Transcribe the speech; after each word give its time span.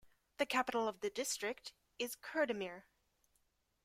The 0.37 0.47
capital 0.47 0.87
of 0.87 1.01
the 1.01 1.11
district 1.11 1.73
is 1.99 2.15
Kurdamir. 2.15 2.85